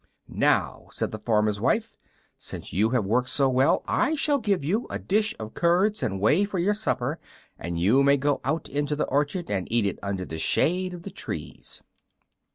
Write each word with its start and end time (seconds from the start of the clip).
"Now," 0.43 0.87
said 0.89 1.11
the 1.11 1.19
farmer's 1.19 1.61
wife, 1.61 1.95
"since 2.35 2.73
you 2.73 2.89
have 2.89 3.05
worked 3.05 3.29
so 3.29 3.47
well 3.49 3.83
I 3.87 4.15
shall 4.15 4.39
give 4.39 4.65
you 4.65 4.87
a 4.89 4.97
dish 4.97 5.35
of 5.39 5.53
curds 5.53 6.01
and 6.01 6.19
whey 6.19 6.43
for 6.43 6.57
your 6.57 6.73
supper, 6.73 7.19
and 7.59 7.79
you 7.79 8.01
may 8.01 8.17
go 8.17 8.41
out 8.43 8.67
into 8.67 8.95
the 8.95 9.05
orchard 9.05 9.51
and 9.51 9.71
eat 9.71 9.85
it 9.85 9.99
under 10.01 10.25
the 10.25 10.39
shade 10.39 10.95
of 10.95 11.03
the 11.03 11.11
trees." 11.11 11.83